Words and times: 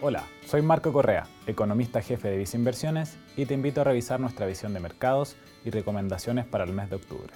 Hola, 0.00 0.24
soy 0.46 0.60
Marco 0.60 0.92
Correa, 0.92 1.28
economista 1.46 2.02
jefe 2.02 2.28
de 2.28 2.36
Visa 2.36 2.56
Inversiones 2.56 3.16
y 3.36 3.46
te 3.46 3.54
invito 3.54 3.80
a 3.80 3.84
revisar 3.84 4.18
nuestra 4.18 4.44
visión 4.44 4.74
de 4.74 4.80
mercados 4.80 5.36
y 5.64 5.70
recomendaciones 5.70 6.44
para 6.46 6.64
el 6.64 6.72
mes 6.72 6.90
de 6.90 6.96
octubre. 6.96 7.32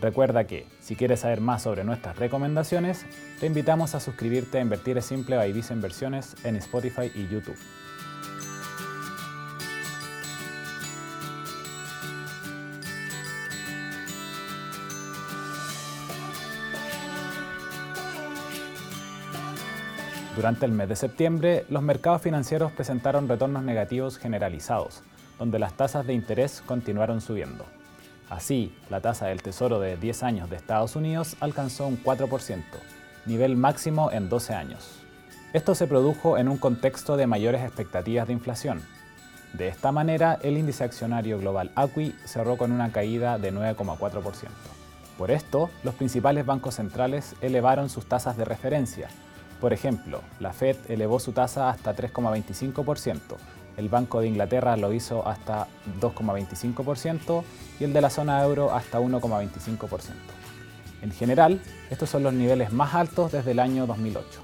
Recuerda 0.00 0.46
que, 0.46 0.66
si 0.80 0.96
quieres 0.96 1.20
saber 1.20 1.40
más 1.40 1.62
sobre 1.62 1.84
nuestras 1.84 2.16
recomendaciones, 2.16 3.04
te 3.38 3.46
invitamos 3.46 3.94
a 3.94 4.00
suscribirte 4.00 4.58
a 4.58 4.62
Invertir 4.62 5.00
Simple 5.02 5.36
by 5.36 5.52
Visa 5.52 5.74
Inversiones 5.74 6.34
en 6.42 6.56
Spotify 6.56 7.12
y 7.14 7.28
YouTube. 7.28 7.58
Durante 20.34 20.64
el 20.64 20.72
mes 20.72 20.88
de 20.88 20.96
septiembre, 20.96 21.66
los 21.68 21.82
mercados 21.82 22.22
financieros 22.22 22.72
presentaron 22.72 23.28
retornos 23.28 23.64
negativos 23.64 24.16
generalizados, 24.16 25.02
donde 25.38 25.58
las 25.58 25.74
tasas 25.74 26.06
de 26.06 26.14
interés 26.14 26.62
continuaron 26.64 27.20
subiendo. 27.20 27.66
Así, 28.30 28.74
la 28.88 29.02
tasa 29.02 29.26
del 29.26 29.42
Tesoro 29.42 29.78
de 29.78 29.98
10 29.98 30.22
años 30.22 30.48
de 30.48 30.56
Estados 30.56 30.96
Unidos 30.96 31.36
alcanzó 31.40 31.86
un 31.86 32.02
4%, 32.02 32.62
nivel 33.26 33.56
máximo 33.56 34.10
en 34.10 34.30
12 34.30 34.54
años. 34.54 35.00
Esto 35.52 35.74
se 35.74 35.86
produjo 35.86 36.38
en 36.38 36.48
un 36.48 36.56
contexto 36.56 37.18
de 37.18 37.26
mayores 37.26 37.60
expectativas 37.62 38.26
de 38.26 38.32
inflación. 38.32 38.80
De 39.52 39.68
esta 39.68 39.92
manera, 39.92 40.38
el 40.42 40.56
índice 40.56 40.82
accionario 40.82 41.38
global 41.38 41.72
ACWI 41.74 42.14
cerró 42.24 42.56
con 42.56 42.72
una 42.72 42.90
caída 42.90 43.36
de 43.36 43.52
9,4%. 43.52 44.48
Por 45.18 45.30
esto, 45.30 45.68
los 45.84 45.94
principales 45.94 46.46
bancos 46.46 46.76
centrales 46.76 47.36
elevaron 47.42 47.90
sus 47.90 48.06
tasas 48.06 48.38
de 48.38 48.46
referencia, 48.46 49.08
por 49.62 49.72
ejemplo, 49.72 50.22
la 50.40 50.52
Fed 50.52 50.76
elevó 50.88 51.20
su 51.20 51.30
tasa 51.30 51.70
hasta 51.70 51.94
3,25%, 51.94 53.20
el 53.76 53.88
Banco 53.88 54.20
de 54.20 54.26
Inglaterra 54.26 54.76
lo 54.76 54.92
hizo 54.92 55.24
hasta 55.24 55.68
2,25% 56.00 57.44
y 57.78 57.84
el 57.84 57.92
de 57.92 58.00
la 58.00 58.10
zona 58.10 58.42
euro 58.42 58.74
hasta 58.74 58.98
1,25%. 58.98 60.00
En 61.02 61.12
general, 61.12 61.62
estos 61.90 62.10
son 62.10 62.24
los 62.24 62.32
niveles 62.32 62.72
más 62.72 62.92
altos 62.94 63.30
desde 63.30 63.52
el 63.52 63.60
año 63.60 63.86
2008. 63.86 64.40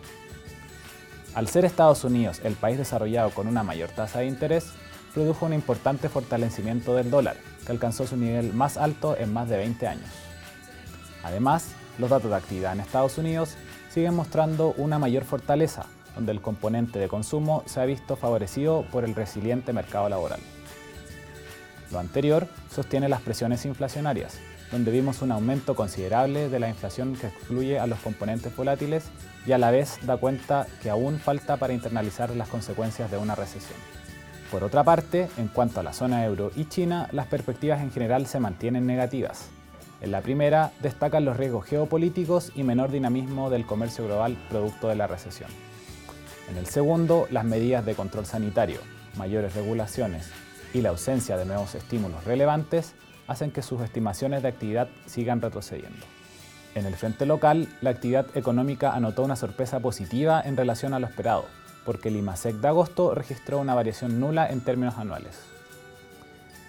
Al 1.34 1.48
ser 1.48 1.64
Estados 1.64 2.04
Unidos 2.04 2.40
el 2.44 2.54
país 2.54 2.78
desarrollado 2.78 3.30
con 3.30 3.48
una 3.48 3.64
mayor 3.64 3.90
tasa 3.90 4.20
de 4.20 4.26
interés, 4.26 4.70
produjo 5.14 5.46
un 5.46 5.52
importante 5.52 6.08
fortalecimiento 6.08 6.94
del 6.94 7.10
dólar, 7.10 7.38
que 7.66 7.72
alcanzó 7.72 8.06
su 8.06 8.16
nivel 8.16 8.52
más 8.52 8.76
alto 8.76 9.16
en 9.16 9.32
más 9.32 9.48
de 9.48 9.56
20 9.56 9.84
años. 9.88 10.10
Además, 11.24 11.72
los 11.98 12.08
datos 12.08 12.30
de 12.30 12.36
actividad 12.36 12.72
en 12.72 12.80
Estados 12.80 13.18
Unidos 13.18 13.56
siguen 13.90 14.14
mostrando 14.14 14.74
una 14.76 14.98
mayor 14.98 15.24
fortaleza, 15.24 15.86
donde 16.14 16.32
el 16.32 16.40
componente 16.40 16.98
de 16.98 17.08
consumo 17.08 17.62
se 17.66 17.80
ha 17.80 17.84
visto 17.84 18.16
favorecido 18.16 18.84
por 18.90 19.04
el 19.04 19.14
resiliente 19.14 19.72
mercado 19.72 20.08
laboral. 20.08 20.40
Lo 21.90 21.98
anterior 21.98 22.48
sostiene 22.70 23.08
las 23.08 23.22
presiones 23.22 23.64
inflacionarias, 23.64 24.38
donde 24.70 24.90
vimos 24.90 25.22
un 25.22 25.32
aumento 25.32 25.74
considerable 25.74 26.48
de 26.48 26.58
la 26.58 26.68
inflación 26.68 27.16
que 27.16 27.28
excluye 27.28 27.78
a 27.78 27.86
los 27.86 27.98
componentes 28.00 28.54
volátiles 28.54 29.04
y 29.46 29.52
a 29.52 29.58
la 29.58 29.70
vez 29.70 29.98
da 30.02 30.18
cuenta 30.18 30.66
que 30.82 30.90
aún 30.90 31.18
falta 31.18 31.56
para 31.56 31.72
internalizar 31.72 32.30
las 32.36 32.48
consecuencias 32.48 33.10
de 33.10 33.16
una 33.16 33.34
recesión. 33.34 33.78
Por 34.50 34.64
otra 34.64 34.84
parte, 34.84 35.28
en 35.38 35.48
cuanto 35.48 35.80
a 35.80 35.82
la 35.82 35.92
zona 35.92 36.24
euro 36.24 36.50
y 36.56 36.66
China, 36.66 37.08
las 37.12 37.26
perspectivas 37.26 37.80
en 37.80 37.90
general 37.90 38.26
se 38.26 38.40
mantienen 38.40 38.86
negativas, 38.86 39.48
en 40.00 40.12
la 40.12 40.20
primera 40.20 40.72
destacan 40.80 41.24
los 41.24 41.36
riesgos 41.36 41.66
geopolíticos 41.66 42.52
y 42.54 42.62
menor 42.62 42.90
dinamismo 42.90 43.50
del 43.50 43.66
comercio 43.66 44.04
global 44.06 44.36
producto 44.48 44.88
de 44.88 44.96
la 44.96 45.06
recesión. 45.06 45.50
En 46.48 46.56
el 46.56 46.66
segundo, 46.66 47.26
las 47.30 47.44
medidas 47.44 47.84
de 47.84 47.94
control 47.94 48.24
sanitario, 48.24 48.80
mayores 49.16 49.54
regulaciones 49.54 50.30
y 50.72 50.82
la 50.82 50.90
ausencia 50.90 51.36
de 51.36 51.44
nuevos 51.44 51.74
estímulos 51.74 52.24
relevantes 52.24 52.94
hacen 53.26 53.50
que 53.50 53.62
sus 53.62 53.82
estimaciones 53.82 54.42
de 54.42 54.48
actividad 54.48 54.88
sigan 55.06 55.40
retrocediendo. 55.40 56.06
En 56.74 56.86
el 56.86 56.94
frente 56.94 57.26
local, 57.26 57.68
la 57.80 57.90
actividad 57.90 58.26
económica 58.36 58.92
anotó 58.92 59.24
una 59.24 59.36
sorpresa 59.36 59.80
positiva 59.80 60.40
en 60.40 60.56
relación 60.56 60.94
a 60.94 61.00
lo 61.00 61.06
esperado, 61.06 61.44
porque 61.84 62.08
el 62.08 62.16
IMASEC 62.16 62.56
de 62.56 62.68
agosto 62.68 63.14
registró 63.14 63.58
una 63.58 63.74
variación 63.74 64.20
nula 64.20 64.48
en 64.48 64.60
términos 64.60 64.96
anuales. 64.96 65.57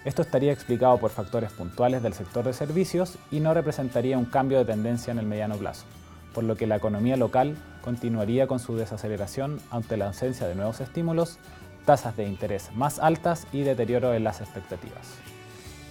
Esto 0.04 0.22
estaría 0.22 0.52
explicado 0.52 0.96
por 0.96 1.10
factores 1.10 1.52
puntuales 1.52 2.02
del 2.02 2.14
sector 2.14 2.44
de 2.44 2.54
servicios 2.54 3.18
y 3.30 3.40
no 3.40 3.52
representaría 3.52 4.16
un 4.16 4.24
cambio 4.24 4.58
de 4.58 4.64
tendencia 4.64 5.10
en 5.10 5.18
el 5.18 5.26
mediano 5.26 5.56
plazo, 5.56 5.84
por 6.32 6.42
lo 6.44 6.56
que 6.56 6.66
la 6.66 6.76
economía 6.76 7.18
local 7.18 7.56
continuaría 7.82 8.46
con 8.46 8.60
su 8.60 8.76
desaceleración 8.76 9.60
ante 9.70 9.98
la 9.98 10.06
ausencia 10.06 10.46
de 10.46 10.54
nuevos 10.54 10.80
estímulos, 10.80 11.38
tasas 11.84 12.16
de 12.16 12.26
interés 12.26 12.70
más 12.74 12.98
altas 12.98 13.46
y 13.52 13.60
deterioro 13.60 14.14
en 14.14 14.24
las 14.24 14.40
expectativas. 14.40 15.06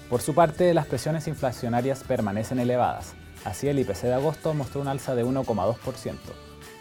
Por 0.10 0.22
su 0.22 0.34
parte, 0.34 0.74
las 0.74 0.88
presiones 0.88 1.28
inflacionarias 1.28 2.04
permanecen 2.04 2.58
elevadas. 2.58 3.14
Así, 3.46 3.68
el 3.68 3.78
IPC 3.78 4.04
de 4.04 4.16
agosto 4.16 4.56
mostró 4.56 4.82
un 4.82 4.88
alza 4.88 5.14
de 5.14 5.24
1,2%, 5.24 6.16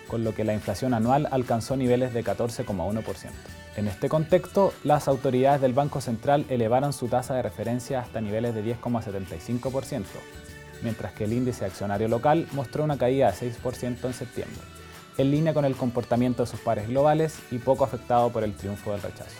con 0.09 0.25
lo 0.25 0.34
que 0.34 0.45
la 0.45 0.55
inflación 0.55 0.95
anual 0.95 1.28
alcanzó 1.31 1.77
niveles 1.77 2.15
de 2.15 2.25
14,1%. 2.25 3.33
En 3.78 3.87
este 3.87 4.09
contexto, 4.09 4.75
las 4.83 5.06
autoridades 5.06 5.61
del 5.61 5.72
Banco 5.72 6.00
Central 6.00 6.44
elevaron 6.49 6.93
su 6.93 7.06
tasa 7.06 7.34
de 7.34 7.43
referencia 7.43 8.00
hasta 8.00 8.21
niveles 8.21 8.53
de 8.53 8.65
10,75%, 8.65 10.03
mientras 10.83 11.12
que 11.12 11.22
el 11.22 11.33
índice 11.33 11.65
accionario 11.65 12.09
local 12.09 12.49
mostró 12.55 12.83
una 12.83 12.99
caída 12.99 13.31
de 13.31 13.53
6% 13.53 14.05
en 14.05 14.12
septiembre, 14.12 14.59
en 15.16 15.31
línea 15.31 15.55
con 15.55 15.65
el 15.65 15.77
comportamiento 15.77 16.43
de 16.43 16.49
sus 16.49 16.59
pares 16.59 16.89
globales 16.89 17.39
y 17.53 17.59
poco 17.59 17.84
afectado 17.84 18.31
por 18.31 18.43
el 18.43 18.56
triunfo 18.56 18.91
del 18.91 19.00
rechazo. 19.03 19.37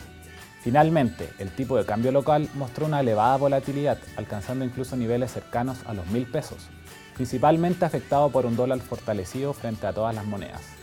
Finalmente, 0.63 1.29
el 1.41 1.51
tipo 1.51 1.77
de 1.77 1.85
cambio 1.85 2.13
local 2.13 2.49
mostró 2.55 2.87
una 2.87 3.01
elevada 3.01 3.39
volatilidad, 3.39 3.99
alcanzando 4.15 4.65
incluso 4.65 4.95
niveles 4.95 5.33
cercanos 5.33 5.79
a 5.85 5.95
los 5.95 6.07
mil 6.07 6.27
pesos, 6.31 6.69
principalmente 7.17 7.85
afectado 7.85 8.31
por 8.31 8.47
un 8.47 8.55
dólar 8.55 8.79
fortalecido 8.79 9.53
frente 9.53 9.89
a 9.89 9.93
todas 9.93 10.15
las 10.15 10.27
monedas. 10.27 10.78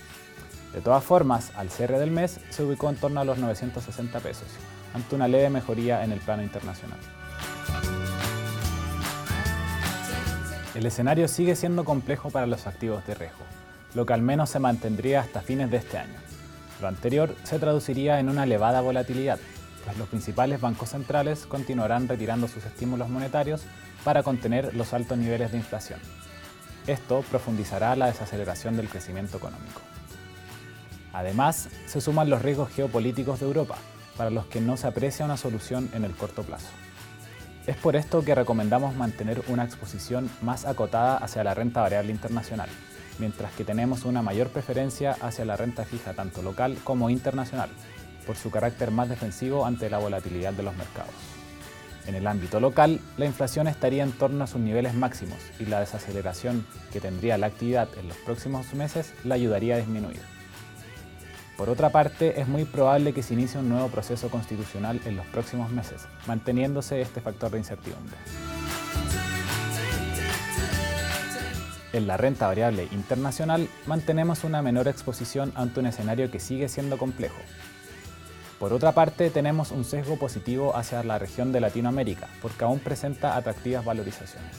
De 0.75 0.81
todas 0.81 1.06
formas, 1.06 1.53
al 1.56 1.69
cierre 1.69 1.97
del 1.97 2.12
mes 2.12 2.41
se 2.50 2.62
ubicó 2.62 2.90
en 2.90 2.97
torno 2.97 3.22
a 3.22 3.24
los 3.24 3.38
960 3.38 4.19
pesos, 4.19 4.50
ante 4.94 5.16
una 5.16 5.30
leve 5.30 5.50
mejoría 5.50 6.03
en 6.03 6.12
el 6.12 6.19
plano 6.19 6.44
internacional. 6.44 7.00
El 10.75 10.86
escenario 10.86 11.30
sigue 11.30 11.56
siendo 11.56 11.86
complejo 11.86 12.30
para 12.30 12.46
los 12.46 12.68
activos 12.68 13.08
de 13.08 13.16
riesgo, 13.16 13.46
lo 13.94 14.06
que 14.06 14.12
al 14.12 14.22
menos 14.22 14.50
se 14.50 14.59
mantendría 14.59 15.22
hasta 15.22 15.40
fines 15.40 15.72
de 15.72 15.78
este 15.78 15.97
año. 15.97 16.19
Lo 16.81 16.90
anterior 16.90 17.34
se 17.44 17.57
traduciría 17.57 18.19
en 18.19 18.28
una 18.28 18.44
elevada 18.44 18.81
volatilidad, 18.81 19.40
pues 19.86 19.97
los 19.97 20.09
principales 20.09 20.59
bancos 20.59 20.90
centrales 20.90 21.46
continuarán 21.46 22.09
retirando 22.09 22.50
sus 22.50 22.66
estímulos 22.66 23.07
monetarios 23.07 23.63
para 24.03 24.24
contener 24.24 24.75
los 24.75 24.92
altos 24.94 25.18
niveles 25.18 25.53
de 25.53 25.57
inflación. 25.57 26.02
Esto 26.86 27.24
profundizará 27.31 27.96
la 27.96 28.07
desaceleración 28.07 28.75
del 28.75 28.90
crecimiento 28.90 29.38
económico. 29.38 29.94
Además, 31.16 31.70
se 31.86 32.02
suman 32.02 32.30
los 32.30 32.42
riesgos 32.42 32.70
geopolíticos 32.72 33.40
de 33.40 33.46
Europa, 33.46 33.78
para 34.18 34.30
los 34.30 34.48
que 34.48 34.59
no 34.59 34.76
se 34.76 34.88
aprecia 34.88 35.24
una 35.24 35.38
solución 35.38 35.90
en 35.94 36.03
el 36.03 36.12
corto 36.12 36.44
plazo. 36.44 36.68
Es 37.66 37.78
por 37.78 37.96
esto 37.96 38.26
que 38.26 38.36
recomendamos 38.36 38.96
mantener 38.96 39.42
una 39.48 39.64
exposición 39.64 40.30
más 40.42 40.66
acotada 40.66 41.16
hacia 41.16 41.46
la 41.46 41.54
renta 41.54 41.80
variable 41.80 42.12
internacional, 42.12 42.68
mientras 43.18 43.54
que 43.54 43.64
tenemos 43.64 44.04
una 44.04 44.22
mayor 44.22 44.50
preferencia 44.50 45.16
hacia 45.22 45.46
la 45.46 45.56
renta 45.56 45.86
fija 45.86 46.14
tanto 46.14 46.42
local 46.42 46.78
como 46.84 47.09
internacional, 47.09 47.70
por 48.28 48.36
su 48.36 48.52
carácter 48.52 48.92
más 48.92 49.08
defensivo 49.08 49.66
ante 49.66 49.90
la 49.90 50.00
volatilidad 50.00 50.52
de 50.52 50.64
los 50.64 50.75
mercados. 50.75 51.14
En 52.08 52.16
el 52.16 52.28
ámbito 52.28 52.59
local, 52.59 53.00
la 53.16 53.25
inflación 53.25 53.70
estaría 53.70 54.04
en 54.04 54.12
torno 54.12 54.44
a 54.44 54.48
sus 54.48 54.59
niveles 54.59 54.94
máximos 54.94 55.40
y 55.62 55.66
la 55.66 55.80
desaceleración 55.80 56.68
que 56.92 57.00
tendría 57.00 57.38
la 57.38 57.48
actividad 57.48 57.88
en 57.98 58.09
los 58.09 58.18
próximos 58.18 58.74
meses 58.74 59.13
la 59.24 59.36
ayudaría 59.36 59.75
a 59.75 59.78
disminuir. 59.78 60.35
Por 61.57 61.69
otra 61.69 61.90
parte, 61.90 62.42
es 62.42 62.48
muy 62.50 62.66
probable 62.66 63.13
que 63.13 63.24
se 63.24 63.34
inicie 63.34 63.60
un 63.60 63.69
nuevo 63.69 63.88
proceso 63.88 64.30
constitucional 64.30 65.00
en 65.06 65.16
los 65.16 65.25
próximos 65.28 65.72
meses, 65.72 66.06
manteniéndose 66.28 67.02
este 67.02 67.22
factor 67.22 67.52
de 67.52 67.60
incertidumbre. 67.60 68.18
En 71.94 72.07
la 72.07 72.18
renta 72.18 72.48
variable 72.48 72.90
internacional 72.92 73.69
mantenemos 73.86 74.44
una 74.44 74.62
menor 74.62 74.90
exposición 74.90 75.54
ante 75.56 75.80
un 75.80 75.86
escenario 75.86 76.30
que 76.30 76.42
sigue 76.42 76.68
siendo 76.68 76.98
complejo. 76.98 77.40
Por 78.60 78.74
otra 78.74 78.92
parte, 78.92 79.30
tenemos 79.30 79.72
un 79.72 79.86
sesgo 79.86 80.18
positivo 80.18 80.75
hacia 80.75 81.04
la 81.04 81.19
región 81.19 81.54
de 81.54 81.62
Latinoamérica, 81.62 82.28
porque 82.42 82.66
aún 82.66 82.80
presenta 82.80 83.38
atractivas 83.38 83.86
valorizaciones. 83.86 84.58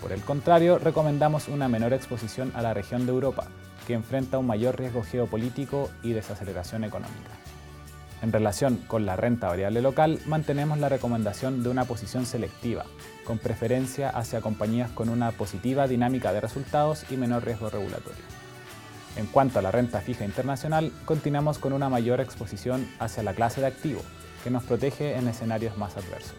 Por 0.00 0.12
el 0.12 0.20
contrario, 0.20 0.78
recomendamos 0.78 1.48
una 1.48 1.66
menor 1.68 1.92
exposición 1.92 2.52
a 2.54 2.62
la 2.62 2.74
región 2.74 3.06
de 3.06 3.12
Europa, 3.12 3.48
que 3.88 3.94
enfrenta 3.94 4.36
un 4.36 4.46
mayor 4.46 4.78
riesgo 4.78 5.02
geopolítico 5.02 5.90
y 6.02 6.12
desaceleración 6.12 6.84
económica. 6.84 7.30
En 8.20 8.32
relación 8.32 8.76
con 8.86 9.06
la 9.06 9.16
renta 9.16 9.48
variable 9.48 9.80
local, 9.80 10.20
mantenemos 10.26 10.76
la 10.76 10.90
recomendación 10.90 11.62
de 11.62 11.70
una 11.70 11.86
posición 11.86 12.26
selectiva, 12.26 12.84
con 13.24 13.38
preferencia 13.38 14.10
hacia 14.10 14.42
compañías 14.42 14.90
con 14.90 15.08
una 15.08 15.30
positiva 15.30 15.88
dinámica 15.88 16.34
de 16.34 16.42
resultados 16.42 17.06
y 17.10 17.16
menor 17.16 17.46
riesgo 17.46 17.70
regulatorio. 17.70 18.22
En 19.16 19.24
cuanto 19.26 19.58
a 19.58 19.62
la 19.62 19.70
renta 19.70 20.02
fija 20.02 20.26
internacional, 20.26 20.92
continuamos 21.06 21.58
con 21.58 21.72
una 21.72 21.88
mayor 21.88 22.20
exposición 22.20 22.86
hacia 22.98 23.22
la 23.22 23.32
clase 23.32 23.62
de 23.62 23.68
activo, 23.68 24.02
que 24.44 24.50
nos 24.50 24.64
protege 24.64 25.16
en 25.16 25.28
escenarios 25.28 25.78
más 25.78 25.96
adversos. 25.96 26.36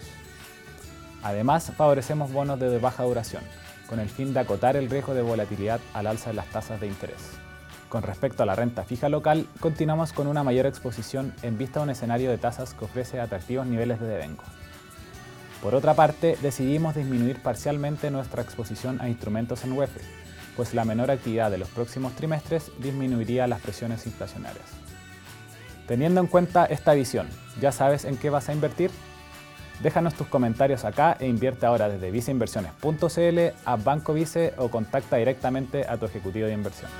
Además, 1.23 1.71
favorecemos 1.75 2.31
bonos 2.31 2.59
de 2.59 2.77
baja 2.77 3.03
duración, 3.05 3.41
con 3.89 3.99
el 3.99 4.07
fin 4.07 4.33
de 4.33 4.39
acotar 4.39 4.77
el 4.77 4.89
riesgo 4.89 5.15
de 5.15 5.23
volatilidad 5.23 5.79
al 5.93 6.05
alza 6.05 6.29
de 6.29 6.35
las 6.35 6.45
tasas 6.47 6.79
de 6.79 6.87
interés. 6.87 7.31
Con 7.89 8.03
respecto 8.03 8.43
a 8.43 8.45
la 8.45 8.53
renta 8.53 8.83
fija 8.83 9.09
local, 9.09 9.47
continuamos 9.59 10.13
con 10.13 10.27
una 10.27 10.43
mayor 10.43 10.67
exposición 10.67 11.33
en 11.41 11.57
vista 11.57 11.79
de 11.79 11.85
un 11.85 11.89
escenario 11.89 12.29
de 12.29 12.37
tasas 12.37 12.75
que 12.75 12.85
ofrece 12.85 13.19
atractivos 13.19 13.65
niveles 13.65 13.99
de 13.99 14.05
devengo. 14.05 14.43
Por 15.63 15.73
otra 15.73 15.95
parte, 15.95 16.37
decidimos 16.41 16.93
disminuir 16.93 17.41
parcialmente 17.41 18.11
nuestra 18.11 18.43
exposición 18.43 19.01
a 19.01 19.09
instrumentos 19.09 19.63
en 19.63 19.73
UEF, 19.73 19.89
pues 20.55 20.75
la 20.75 20.85
menor 20.85 21.09
actividad 21.09 21.49
de 21.49 21.57
los 21.57 21.69
próximos 21.69 22.13
trimestres 22.13 22.71
disminuiría 22.79 23.47
las 23.47 23.59
presiones 23.59 24.05
inflacionarias. 24.05 24.67
Teniendo 25.87 26.21
en 26.21 26.27
cuenta 26.27 26.65
esta 26.65 26.93
visión, 26.93 27.27
¿ya 27.59 27.71
sabes 27.71 28.05
en 28.05 28.17
qué 28.17 28.29
vas 28.29 28.49
a 28.49 28.53
invertir? 28.53 28.91
Déjanos 29.81 30.13
tus 30.13 30.27
comentarios 30.27 30.83
acá 30.83 31.15
e 31.19 31.27
invierte 31.27 31.65
ahora 31.65 31.87
desde 31.87 32.11
viceinversiones.cl 32.11 33.39
a 33.65 33.75
Banco 33.77 34.13
Vice 34.13 34.53
o 34.57 34.69
contacta 34.69 35.15
directamente 35.15 35.85
a 35.87 35.97
tu 35.97 36.05
ejecutivo 36.05 36.47
de 36.47 36.53
inversión. 36.53 36.91